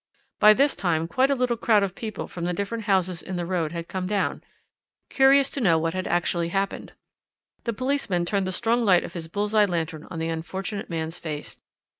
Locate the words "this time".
0.55-1.07